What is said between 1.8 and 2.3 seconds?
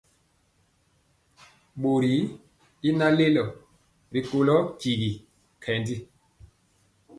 Bori